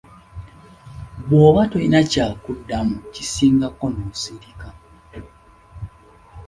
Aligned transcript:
Bw’oba 1.27 1.61
tolina 1.71 1.99
ky’akuddamu 2.11 2.95
kisingako 3.13 3.85
n’osirika. 3.91 4.67